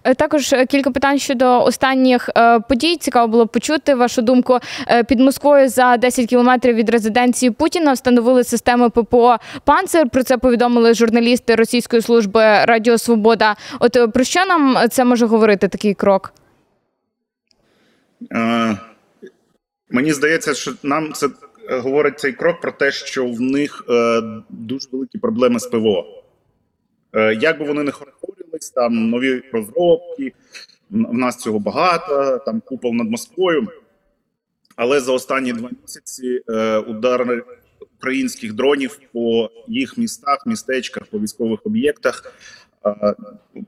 Е, 0.03 0.15
Також 0.15 0.53
е, 0.53 0.65
кілька 0.65 0.91
питань 0.91 1.19
щодо 1.19 1.63
останніх 1.63 2.29
е, 2.37 2.59
подій. 2.59 2.97
Цікаво 2.97 3.27
було 3.27 3.47
почути 3.47 3.95
вашу 3.95 4.21
думку. 4.21 4.59
Під 5.07 5.19
Москвою 5.19 5.69
за 5.69 5.97
10 5.97 6.29
кілометрів 6.29 6.75
від 6.75 6.89
резиденції 6.89 7.51
Путіна 7.51 7.93
встановили 7.93 8.43
системи 8.43 8.89
ППО 8.89 9.37
«Панцер». 9.65 10.09
Про 10.09 10.23
це 10.23 10.37
повідомили 10.37 10.93
журналісти 10.93 11.55
російської 11.55 12.01
служби 12.01 12.41
Радіо 12.65 12.97
Свобода. 12.97 13.55
От 13.79 14.13
про 14.13 14.23
що 14.23 14.45
нам 14.45 14.77
це 14.89 15.05
може 15.05 15.25
говорити 15.25 15.67
такий 15.67 15.93
крок? 15.93 16.33
Е, 18.31 18.77
мені 19.89 20.13
здається, 20.13 20.53
що 20.53 20.73
нам 20.83 21.13
це 21.13 21.29
говорить 21.69 22.19
цей 22.19 22.33
крок 22.33 22.61
про 22.61 22.71
те, 22.71 22.91
що 22.91 23.25
в 23.25 23.41
них 23.41 23.85
е, 23.89 24.21
дуже 24.49 24.87
великі 24.91 25.19
проблеми 25.19 25.59
з 25.59 25.67
ПВО. 25.67 26.23
Е, 27.13 27.33
як 27.33 27.59
би 27.59 27.65
вони 27.65 27.83
не 27.83 27.91
хорохорились, 28.61 28.69
там 28.69 29.09
нові 29.09 29.41
розробки, 29.53 30.33
в 30.89 31.13
нас 31.13 31.37
цього 31.37 31.59
багато, 31.59 32.41
там 32.45 32.61
купол 32.61 32.93
над 32.93 33.11
Москвою. 33.11 33.67
Але 34.75 34.99
за 34.99 35.11
останні 35.11 35.53
два 35.53 35.69
місяці 35.81 36.41
е, 36.49 36.77
удари 36.77 37.43
українських 37.97 38.53
дронів 38.53 38.99
по 39.13 39.49
їх 39.67 39.97
містах, 39.97 40.45
містечках, 40.45 41.05
по 41.05 41.19
військових 41.19 41.59
об'єктах, 41.65 42.33
е, 42.85 43.15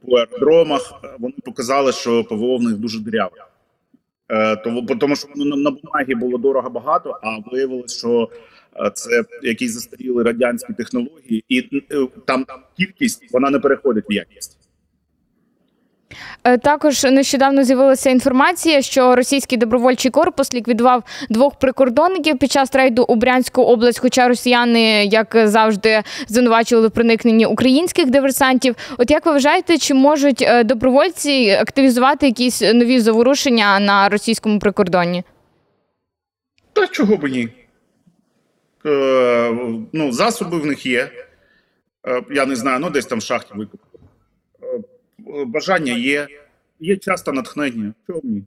по 0.07 0.17
аеродромах, 0.17 0.93
е, 1.03 1.07
вони 1.19 1.33
показали, 1.45 1.91
що 1.91 2.23
ПВО 2.23 2.57
в 2.57 2.63
них 2.63 2.77
дуже 2.77 2.99
диряве. 2.99 3.45
Е, 4.29 4.55
тому, 4.99 5.15
що 5.15 5.27
воно 5.35 5.55
на, 5.55 5.71
бумагі 5.71 6.15
було 6.15 6.37
дорого 6.37 6.69
багато, 6.69 7.19
а 7.23 7.37
виявилось, 7.51 7.97
що 7.97 8.29
е, 8.75 8.91
це 8.93 9.23
якісь 9.41 9.71
застаріли 9.71 10.23
радянські 10.23 10.73
технології, 10.73 11.45
і 11.49 11.81
е, 11.91 12.07
там 12.25 12.45
кількість 12.77 13.33
вона 13.33 13.49
не 13.49 13.59
переходить 13.59 14.09
в 14.09 14.13
якість. 14.13 14.62
Е, 16.43 16.57
Також 16.57 17.03
нещодавно 17.03 17.63
з'явилася 17.63 18.09
інформація, 18.09 18.81
що 18.81 19.15
російський 19.15 19.57
добровольчий 19.57 20.11
корпус 20.11 20.53
ліквідував 20.53 21.03
двох 21.29 21.55
прикордонників 21.55 22.37
під 22.37 22.51
час 22.51 22.75
рейду 22.75 23.05
у 23.07 23.15
Брянську 23.15 23.61
область. 23.61 23.99
Хоча 23.99 24.27
росіяни, 24.27 25.05
як 25.05 25.37
завжди, 25.43 26.03
звинувачували 26.27 26.87
в 26.87 26.91
проникненні 26.91 27.45
українських 27.45 28.09
диверсантів. 28.09 28.75
От 28.97 29.11
як 29.11 29.25
ви 29.25 29.31
вважаєте, 29.31 29.77
чи 29.77 29.93
можуть 29.93 30.41
е, 30.41 30.63
добровольці 30.63 31.57
активізувати 31.61 32.25
якісь 32.25 32.61
нові 32.61 32.99
заворушення 32.99 33.79
на 33.79 34.09
російському 34.09 34.59
прикордонні? 34.59 35.23
Та 36.73 36.87
чого 36.87 37.17
б 37.17 37.23
ні? 37.23 37.49
Е, 38.85 39.57
ну, 39.93 40.11
засоби 40.11 40.57
в 40.57 40.65
них 40.65 40.85
є. 40.85 41.09
Е, 42.07 42.23
я 42.31 42.45
не 42.45 42.55
знаю, 42.55 42.79
ну 42.79 42.89
десь 42.89 43.05
там 43.05 43.19
в 43.19 43.21
шахті 43.21 43.53
викопали. 43.55 43.92
Е, 43.92 43.92
бажання 45.45 45.93
є, 45.93 46.27
є 46.79 46.97
часто 46.97 47.31
натхнення. 47.31 47.93
Б 48.07 48.19
ні? 48.23 48.43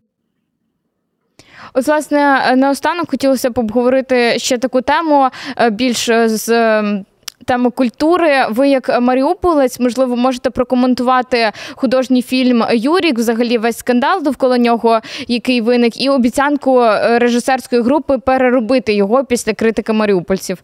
От, 1.75 1.87
власне, 1.87 2.43
е, 2.47 2.57
наостанок 2.57 3.11
хотілося 3.11 3.50
б 3.50 3.59
обговорити 3.59 4.38
ще 4.38 4.59
таку 4.59 4.81
тему 4.81 5.28
е, 5.57 5.71
більш 5.71 6.09
е, 6.09 6.28
з 6.28 6.49
ем, 6.49 7.05
теми 7.45 7.71
культури. 7.71 8.47
Ви, 8.50 8.69
як 8.69 9.00
маріуполець, 9.00 9.81
можливо, 9.81 10.16
можете 10.16 10.50
прокоментувати 10.50 11.52
художній 11.75 12.23
фільм 12.23 12.64
Юрік, 12.71 13.19
взагалі 13.19 13.59
весь 13.59 13.78
скандал 13.78 14.23
довкола 14.23 14.59
нього, 14.59 15.00
який 15.28 15.61
виник, 15.61 16.00
і 16.00 16.09
обіцянку 16.09 16.81
е, 16.81 17.19
режисерської 17.19 17.83
групи 17.83 18.19
переробити 18.19 18.95
його 18.95 19.25
після 19.25 19.55
критики 19.55 19.93
маріупольців. 19.93 20.62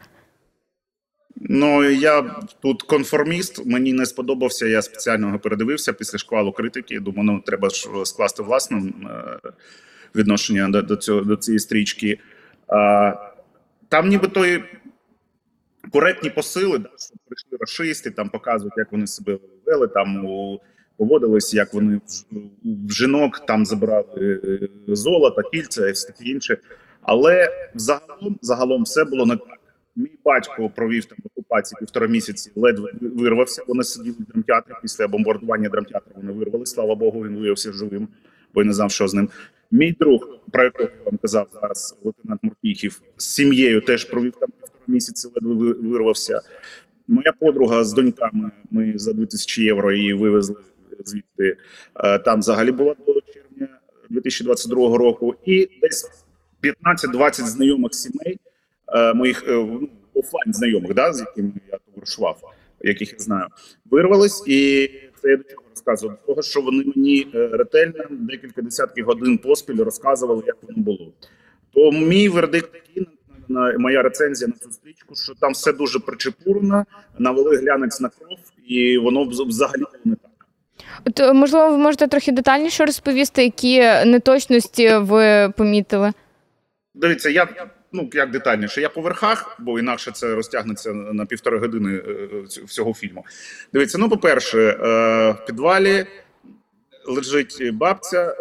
Ну, 1.44 1.90
я 1.90 2.22
тут 2.62 2.82
конформіст, 2.82 3.66
мені 3.66 3.92
не 3.92 4.06
сподобався. 4.06 4.66
Я 4.66 4.82
спеціально 4.82 5.26
його 5.26 5.38
передивився 5.38 5.92
після 5.92 6.18
шквалу 6.18 6.52
критики. 6.52 7.00
Думаю, 7.00 7.25
ну 7.25 7.40
треба 7.46 7.68
ж 7.68 7.88
скласти 8.04 8.42
власне 8.42 8.78
е, 8.78 9.50
відношення 10.14 10.68
до, 10.68 10.82
до, 10.82 10.96
цього, 10.96 11.20
до 11.20 11.37
цієї 11.37 11.58
стрічки. 11.58 12.18
А, 12.68 13.12
там 13.88 14.08
нібито 14.08 14.46
і 14.46 14.64
коректні 15.92 16.30
посили, 16.30 16.78
да, 16.78 16.88
що 16.88 17.14
прийшли 17.28 17.58
расисти, 17.61 18.11
там 18.11 18.28
показують, 18.28 18.75
як 18.76 18.92
вони 18.92 19.06
себе 19.06 19.38
вели, 19.66 19.88
там 19.88 20.26
у, 20.26 20.61
поводились, 20.96 21.54
як 21.54 21.75
вони 21.75 21.96
в, 21.96 22.00
в 22.88 22.92
жінок 22.92 23.46
там 23.46 23.66
забрали 23.66 24.40
е, 24.44 24.68
золото, 24.94 25.42
кільця 25.42 25.88
і 25.88 25.92
все 25.92 26.12
таке 26.12 26.25
інше. 26.25 26.58
Але 27.02 27.49
загалом, 27.75 28.38
загалом 28.42 28.82
все 28.82 29.04
було 29.04 29.26
не 29.26 29.37
так. 29.37 29.58
Мій 29.96 30.18
батько 30.25 30.70
провів 30.70 31.04
там 31.04 31.18
окупації 31.25 31.76
півтора 31.78 32.06
місяці, 32.06 32.52
ледве 32.56 32.92
вирвався. 33.00 33.62
Вони 33.68 33.84
сиділи 33.84 34.16
в 34.18 34.32
драмтеатрі 34.32 34.75
після 34.82 35.08
бомбардування 35.08 35.68
драмтеатру. 35.68 36.12
Вони 36.16 36.32
вирвали. 36.32 36.66
Слава 36.66 36.94
Богу, 36.94 37.25
він 37.25 37.37
виявився 37.37 37.72
живим, 37.72 38.08
бо 38.54 38.61
я 38.61 38.66
не 38.66 38.72
знав, 38.72 38.90
що 38.90 39.08
з 39.08 39.14
ним. 39.14 39.28
Мій 39.70 39.92
друг, 40.00 40.38
про 40.52 40.64
якого 40.64 40.88
я 40.99 41.04
вам 41.04 41.18
казав 41.22 41.49
зараз, 41.52 41.96
лейтенант 42.04 42.42
Мурпіхів, 42.42 43.02
з 43.16 43.25
сім'єю 43.34 43.80
теж 43.80 44.04
провів 44.04 44.32
там 44.40 44.49
півтора 44.61 44.84
місяці, 44.87 45.28
ледве 45.34 45.72
вирвався. 45.72 46.40
Моя 47.08 47.32
подруга 47.40 47.84
з 47.84 47.92
доньками. 47.92 48.50
Ми 48.70 48.92
за 48.96 49.12
2000 49.12 49.62
євро 49.64 49.92
її 49.92 50.12
вивезли 50.14 50.56
звідти. 51.04 51.56
Е, 51.96 52.18
Там 52.18 52.38
взагалі 52.40 52.70
була 52.72 52.94
до 53.06 53.20
червня 53.20 53.68
2022 54.11 54.96
року, 54.99 55.34
і 55.44 55.68
десь 55.82 56.25
15-20 56.62 57.32
знайомих 57.32 57.94
сімей 57.94 58.38
моїх 59.14 59.42
е, 59.49 59.52
ну, 59.52 59.88
офлайн 60.14 60.52
знайомих, 60.54 60.94
да, 60.94 61.12
з 61.12 61.20
якими 61.20 61.52
я 61.72 61.78
товаришував, 61.87 62.40
яких 62.80 63.12
я 63.12 63.18
знаю, 63.18 63.46
вирвались, 63.90 64.44
і 64.46 64.87
це 65.22 65.28
я 65.30 65.37
до 65.37 65.42
чого 65.42 65.62
розказував? 65.70 66.16
До 66.20 66.26
того, 66.26 66.42
що 66.42 66.61
вони 66.61 66.84
мені 66.96 67.26
е, 67.34 67.49
ретельно 67.52 68.04
декілька 68.11 68.62
десятків 68.62 69.04
годин 69.06 69.38
поспіль 69.38 69.76
розказували, 69.84 70.42
як 70.46 70.56
воно 70.62 70.82
було. 70.82 71.12
То 71.75 71.92
мій 71.92 72.28
вердикт 72.28 72.72
такий 72.72 73.06
моя 73.78 74.02
рецензія 74.02 74.49
на 74.49 74.54
цю 74.54 74.70
стрічку, 74.72 75.14
що 75.14 75.34
там 75.40 75.52
все 75.52 75.72
дуже 75.72 75.99
причепурено, 75.99 76.84
навели 77.18 77.56
глянець 77.56 78.00
на 78.00 78.08
кров, 78.08 78.38
і 78.66 78.99
воно 78.99 79.25
вз- 79.25 79.46
взагалі 79.49 79.82
не 80.04 80.14
так. 80.14 80.30
От, 81.06 81.20
е, 81.20 81.32
можливо, 81.32 81.70
ви 81.70 81.78
можете 81.78 82.06
трохи 82.08 82.32
детальніше 82.32 82.84
розповісти, 82.87 83.42
які 83.44 83.78
неточності 84.11 84.96
ви 84.96 85.52
помітили? 85.56 86.12
Дивіться, 86.94 87.30
я 87.30 87.49
ну 87.92 88.11
як 88.12 88.30
детальніше, 88.30 88.80
я 88.80 88.88
по 88.88 89.00
верхах, 89.00 89.56
бо 89.61 89.78
інакше 89.78 90.11
це 90.11 90.34
розтягнеться 90.34 90.92
на 90.92 91.26
півтори 91.26 91.58
години 91.58 92.02
е, 92.08 92.28
всього 92.64 92.94
фільму. 92.94 93.25
Дивіться, 93.72 93.99
ну 93.99 94.08
по-перше, 94.08 94.58
е, 94.58 94.76
в 95.30 95.46
підвалі 95.46 96.06
лежить 97.06 97.75
бабця 97.75 98.37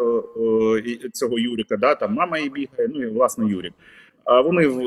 е, 0.86 1.10
цього 1.14 1.40
Юріка, 1.40 1.78
да, 1.78 1.96
там 1.96 2.14
мама 2.14 2.38
її 2.38 2.50
бігає, 2.50 2.90
ну 2.94 3.04
і 3.04 3.08
власне 3.08 3.50
Юрік. 3.50 3.74
А 4.24 4.42
вони 4.42 4.68
в 4.68 4.84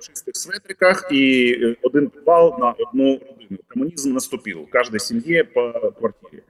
чистих 0.00 0.36
светриках 0.36 1.08
і 1.12 1.56
один 1.82 2.08
підвал 2.08 2.56
на 2.60 2.70
одну 2.70 3.12
родину. 3.12 3.58
Комунізм 3.68 4.12
наступив. 4.12 4.66
Кожній 4.72 4.98
сім'ї 4.98 5.44
по 5.44 5.92
квартирі. 5.98 6.42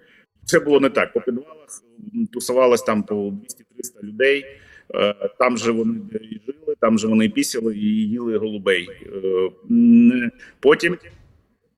Це 0.45 0.61
було 0.61 0.81
не 0.81 0.91
так. 0.91 1.13
По 1.13 1.21
підвалах 1.21 1.69
тусувалось 2.33 2.83
там 2.83 3.03
по 3.03 3.15
200-300 3.15 3.33
людей. 4.03 4.45
Там 5.39 5.59
же 5.59 5.73
вони 5.73 6.01
там 6.85 6.99
же 6.99 7.09
вони 7.09 7.29
пісяли 7.29 7.77
і 7.77 7.87
їли 8.09 8.39
голубей. 8.39 8.89
Е, 9.71 10.31
Потім 10.61 10.97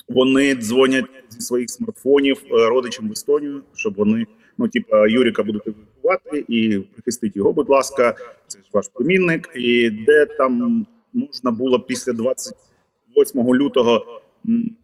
вони 0.08 0.54
дзвонять 0.54 1.04
зі 1.28 1.40
своїх 1.40 1.70
смартфонів 1.70 2.42
е, 2.44 2.68
родичам 2.68 3.08
в 3.08 3.12
Естонію, 3.12 3.62
щоб 3.74 3.94
вони, 3.94 4.26
ну, 4.58 4.68
типа, 4.68 5.08
Юріка 5.08 5.42
будете 5.42 5.70
евакуювати 5.70 6.44
і 6.48 6.78
прихистіть 6.78 7.36
його, 7.36 7.52
будь 7.52 7.68
ласка, 7.68 8.14
це 8.46 8.58
ж 8.58 8.64
ваш 8.72 8.88
племінник. 8.94 9.50
І 9.56 9.90
де 9.90 10.26
там 10.26 10.86
можна 11.12 11.50
було 11.50 11.80
після 11.80 12.12
28 12.12 13.54
лютого 13.54 14.20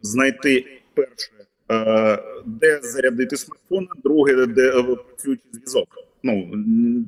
знайти 0.03 0.65
перше, 0.95 1.31
е, 1.71 2.23
де 2.47 2.81
зарядити 2.83 3.37
смартфон, 3.37 3.89
друге, 4.05 4.47
де 4.47 4.71
працюючий 4.73 5.51
зв'язок. 5.53 5.89
Ну, 6.23 6.51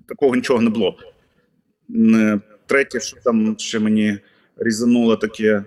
такого 0.08 0.36
нічого 0.36 0.60
не 0.60 0.70
було. 0.70 0.98
Третє, 2.66 3.00
що 3.00 3.16
там 3.24 3.58
ще 3.58 3.78
мені 3.78 4.18
різануло 4.56 5.16
таке. 5.16 5.64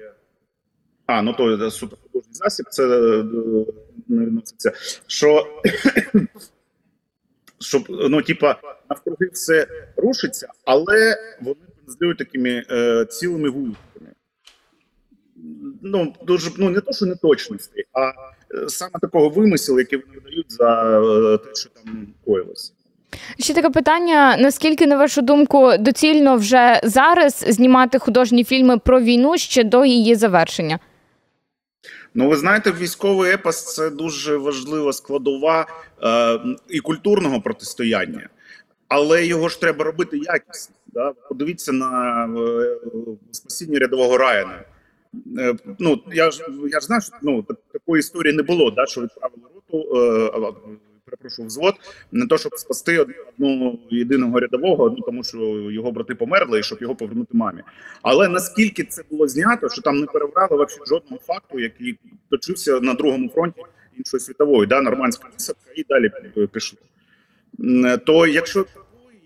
А, 1.06 1.22
ну 1.22 1.34
то 1.34 1.72
суперхудожній 1.72 2.34
засіб, 2.34 2.66
це 2.70 2.84
е, 2.84 3.24
не 4.08 4.26
відноситься. 4.26 4.72
Що, 5.08 5.62
щоб, 7.60 7.86
ну, 7.90 8.22
типа, 8.22 8.56
навкруги 8.90 9.30
все 9.34 9.68
рушиться, 9.98 10.48
але 10.66 11.18
вони 11.42 11.62
пензлюють 11.86 12.18
такими 12.18 12.64
е, 12.72 13.06
цілими 13.06 13.50
вулицями. 13.50 14.14
Ну, 15.82 16.16
дуже, 16.24 16.52
ну, 16.58 16.70
не 16.70 16.82
то, 16.82 16.94
що 16.94 17.06
неточності, 17.06 17.84
а 17.94 18.10
е, 18.10 18.70
саме 18.70 18.94
такого 19.02 19.30
вимислу, 19.30 19.80
який 19.80 20.00
вони 20.00 20.20
видають 20.20 20.52
за 20.52 21.00
е, 21.00 21.38
те, 21.38 21.56
що 21.56 21.70
там 21.70 22.08
коїлося. 22.26 22.74
Ще 23.40 23.54
таке 23.54 23.70
питання: 23.70 24.38
наскільки, 24.38 24.88
на 24.88 24.98
вашу 24.98 25.22
думку, 25.22 25.72
доцільно 25.80 26.36
вже 26.36 26.82
зараз 26.84 27.46
знімати 27.48 28.00
художні 28.00 28.44
фільми 28.44 28.78
про 28.78 29.02
війну 29.02 29.38
ще 29.38 29.64
до 29.64 29.86
її 29.86 30.16
завершення? 30.16 30.80
Ну, 32.14 32.30
ви 32.30 32.36
знаєте, 32.36 32.72
військовий 32.72 33.32
епос 33.32 33.76
це 33.76 33.90
дуже 33.90 34.38
важлива 34.38 34.94
складова 34.94 35.68
е, 36.04 36.40
і 36.70 36.80
культурного 36.80 37.42
протистояння, 37.42 38.30
але 38.88 39.26
його 39.26 39.50
ж 39.50 39.62
треба 39.62 39.84
робити 39.84 40.18
якісно. 40.18 40.76
Да? 40.88 41.14
Подивіться 41.30 41.72
на 41.72 42.24
е, 42.26 42.78
спасіння 43.32 43.80
рядового 43.80 44.18
Райана. 44.18 44.64
Е, 45.38 45.56
ну, 45.80 46.00
я 46.14 46.32
ж 46.32 46.44
я 46.72 46.80
ж 46.80 46.86
знаю, 46.86 47.02
що 47.02 47.12
ну, 47.22 47.46
такої 47.74 48.00
історії 48.00 48.34
не 48.34 48.44
було, 48.44 48.72
да, 48.72 48.86
що 48.86 49.02
відправили 49.02 49.44
роту, 49.56 49.98
е, 49.98 50.32
перепрошую, 51.08 51.48
взвод, 51.48 51.74
не 52.12 52.28
то, 52.28 52.38
щоб 52.38 52.52
спасти 52.56 53.00
одну 53.00 53.80
єдиного 53.90 54.40
рядового, 54.40 54.90
ну 54.90 55.04
тому 55.06 55.24
що 55.24 55.38
його 55.72 55.92
брати 55.92 56.16
померли, 56.16 56.60
і 56.60 56.64
щоб 56.64 56.82
його 56.82 56.96
повернути 56.96 57.38
мамі. 57.38 57.62
Але 58.02 58.30
наскільки 58.30 58.84
це 58.84 59.04
було 59.12 59.28
знято, 59.28 59.70
що 59.70 59.82
там 59.82 60.00
не 60.00 60.06
перебрали 60.06 60.58
вообще 60.58 60.80
жодного 60.88 61.22
факту, 61.22 61.60
який 61.60 62.00
точився 62.30 62.80
на 62.80 62.94
другому 62.94 63.30
фронті 63.30 63.62
іншої 63.98 64.22
світової, 64.22 64.68
да, 64.68 64.82
нормандська 64.82 65.28
висадка, 65.34 65.72
і 65.76 65.84
далі 65.90 66.12
е, 66.38 66.48
пішло. 66.48 66.80
М, 67.60 67.98
То 68.06 68.28
якщо 68.28 68.66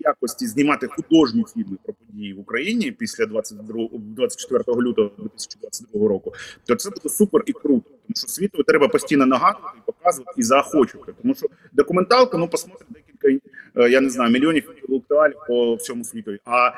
якості 0.04 0.46
знімати 0.46 0.86
художні 0.86 1.44
фільми 1.54 1.76
про 1.84 1.94
події 1.94 2.32
в 2.34 2.40
Україні 2.40 2.92
після 2.92 3.26
22, 3.26 3.88
24 3.92 4.80
лютого 4.80 5.10
2022 5.18 6.08
року, 6.08 6.32
то 6.66 6.74
це 6.74 6.90
буде 6.90 7.08
супер 7.08 7.42
і 7.46 7.52
круто. 7.52 7.90
Тому 7.90 8.14
що 8.16 8.28
світу 8.28 8.62
треба 8.62 8.88
постійно 8.88 9.26
нагадувати, 9.26 9.78
показувати 9.86 10.32
і 10.36 10.42
заохочувати. 10.42 11.12
Тому 11.22 11.34
що 11.34 11.46
документалка, 11.72 12.38
ну 12.38 12.48
посмотрить 12.48 12.88
декілька, 12.90 13.44
е, 13.76 13.90
я 13.90 14.00
не 14.00 14.10
знаю, 14.10 14.32
мільйонів 14.32 14.70
інтелектуалів 14.76 15.36
по 15.48 15.74
всьому 15.74 16.04
світу. 16.04 16.36
А 16.44 16.70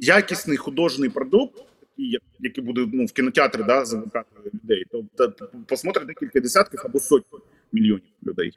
якісний 0.00 0.56
художній 0.56 1.08
продукт, 1.08 1.54
такий, 1.56 2.10
як- 2.10 2.22
який 2.40 2.64
буде 2.64 2.86
ну, 2.92 3.04
в 3.04 3.12
кінотеатрі 3.12 3.62
да, 3.62 3.84
завикати 3.84 4.28
людей, 4.54 4.84
то, 5.16 5.32
посмотрить 5.68 6.06
декілька 6.06 6.40
десятків 6.40 6.80
або 6.84 7.00
сотень 7.00 7.40
мільйонів 7.72 8.02
людей. 8.26 8.52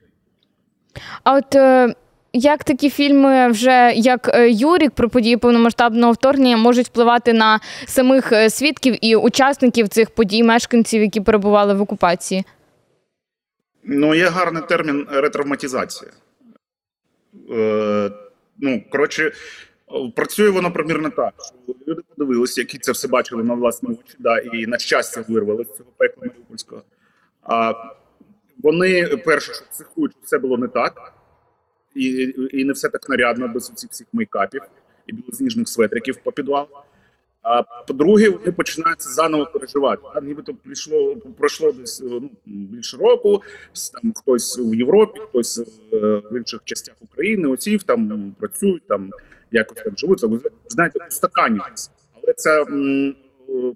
А 1.24 1.36
от 1.38 1.56
е, 1.56 1.96
як 2.34 2.64
такі 2.64 2.90
фільми, 2.90 3.48
вже 3.48 3.94
як 3.96 4.30
е, 4.34 4.50
Юрік 4.52 4.92
про 4.92 5.10
події 5.10 5.38
повномасштабного 5.38 6.12
вторгнення, 6.12 6.58
можуть 6.58 6.88
впливати 6.88 7.34
на 7.34 7.60
самих 7.86 8.32
е, 8.32 8.50
свідків 8.50 8.96
і 9.02 9.16
учасників 9.16 9.88
цих 9.88 10.10
подій, 10.10 10.44
мешканців, 10.44 11.02
які 11.02 11.22
перебували 11.22 11.74
в 11.74 11.82
окупації? 11.82 12.44
Ну, 13.84 14.16
є 14.16 14.28
гарний 14.28 14.64
термін 14.70 15.08
ретравматизація. 15.10 16.12
Е, 17.52 18.12
ну, 18.58 18.84
коротше, 18.92 19.32
працює 20.16 20.50
воно 20.50 20.72
примірно 20.72 21.10
так, 21.10 21.34
що 21.46 21.76
люди 21.88 22.02
подивилися, 22.16 22.62
які 22.62 22.78
це 22.78 22.92
все 22.92 23.08
бачили 23.08 23.44
на 23.44 23.54
власні 23.54 23.90
очі, 23.90 24.16
да, 24.20 24.40
і 24.40 24.68
на 24.68 24.78
щастя 24.78 25.24
вирвали 25.28 25.64
з 25.64 25.78
цього 25.78 25.90
пекла 25.98 26.28
Маріупольського. 26.28 26.82
А 27.44 27.74
вони, 28.58 29.08
перше, 29.26 29.54
що 29.54 29.66
психують, 29.72 30.12
що 30.12 30.22
все 30.24 30.38
було 30.38 30.58
не 30.58 30.68
так, 30.68 31.14
і, 31.96 32.36
і 32.52 32.66
не 32.66 32.74
все 32.74 32.90
так 32.90 33.10
нарядно, 33.10 33.48
без 33.48 33.68
цих 33.68 33.90
всіх 33.90 34.08
мейкапів 34.14 34.62
і 35.08 35.14
білосніжних 35.14 35.68
светриків 35.68 36.18
по 36.24 36.32
підвалу. 36.32 36.68
А 37.42 37.64
по-друге, 37.64 38.30
вони 38.30 38.52
починають 38.52 39.02
заново 39.02 39.46
переживати. 39.46 40.02
А 40.16 40.22
нібито 40.22 40.54
прийшло 40.54 41.16
пройшло 41.16 41.72
десь 41.72 42.02
ну, 42.06 42.30
більше 42.46 42.98
року. 42.98 43.42
Там 43.94 44.14
хтось 44.14 44.60
в 44.60 44.76
Європі, 44.76 45.20
хтось 45.30 45.60
е, 45.94 45.98
в 46.32 46.38
інших 46.38 46.62
частях 46.64 46.96
України, 47.02 47.48
оців 47.48 47.84
там 47.84 48.34
працюють, 48.40 48.88
там 48.88 49.12
якось 49.52 49.84
там 49.84 49.98
живуть. 49.98 50.24
Ви 50.24 50.40
знаєте, 50.68 51.00
устаканюється. 51.10 51.92
Але 52.24 52.34
ця 52.34 52.62
м, 52.62 53.16
е, 53.50 53.74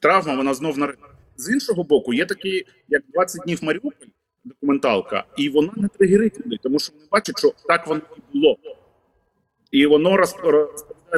травма, 0.00 0.36
вона 0.36 0.54
знов 0.54 0.78
на 0.78 0.94
з 1.36 1.52
іншого 1.52 1.84
боку, 1.84 2.14
є 2.14 2.26
такі, 2.26 2.64
як 2.88 3.02
20 3.14 3.42
днів 3.44 3.64
Маріуполь, 3.64 4.06
документалка, 4.50 5.24
і 5.36 5.48
вона 5.48 5.72
не 5.76 5.88
тригерить 5.88 6.40
людей, 6.46 6.58
тому 6.62 6.78
що 6.78 6.92
вони 6.92 7.06
бачать, 7.12 7.38
що 7.38 7.52
так 7.68 7.86
воно 7.86 8.00
і 8.16 8.38
було. 8.38 8.56
І 9.70 9.86
воно 9.86 10.16
розповідає 10.16 10.66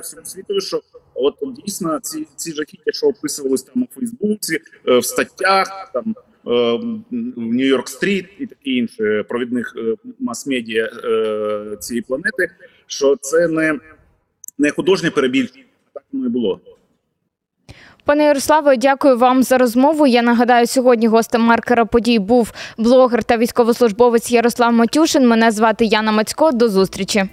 всьому 0.02 0.26
світові, 0.26 0.60
що 0.60 0.80
от 1.14 1.34
дійсно 1.64 2.00
ці, 2.00 2.26
ці 2.36 2.52
жахіття, 2.52 2.92
що 2.92 3.06
описувалися 3.06 3.66
там 3.74 3.82
у 3.82 3.94
Фейсбуці, 3.94 4.60
е, 4.88 4.98
в 4.98 5.04
статтях, 5.04 5.90
там 5.94 6.14
е, 6.16 6.16
в 7.12 7.54
Нью-Йорк 7.54 7.88
Стріт 7.88 8.26
і 8.38 8.74
інші 8.76 9.24
провідних 9.28 9.74
е, 9.76 9.96
мас-медіа 10.18 10.90
е, 11.04 11.76
цієї 11.80 12.02
планети, 12.02 12.50
що 12.86 13.16
це 13.16 13.48
не, 13.48 13.80
не 14.58 14.70
художнє 14.70 15.10
перебільшення, 15.10 15.64
так 15.94 16.04
воно 16.12 16.26
і 16.26 16.28
було. 16.28 16.60
Пане 18.04 18.24
Ярославе, 18.24 18.76
дякую 18.76 19.18
вам 19.18 19.42
за 19.42 19.58
розмову. 19.58 20.06
Я 20.06 20.22
нагадаю, 20.22 20.66
сьогодні 20.66 21.06
гостем 21.06 21.42
маркера 21.42 21.84
подій 21.84 22.18
був 22.18 22.52
блогер 22.78 23.24
та 23.24 23.36
військовослужбовець 23.36 24.30
Ярослав 24.30 24.72
Матюшин. 24.72 25.28
Мене 25.28 25.50
звати 25.50 25.84
Яна 25.84 26.12
Мацько. 26.12 26.52
До 26.52 26.68
зустрічі. 26.68 27.24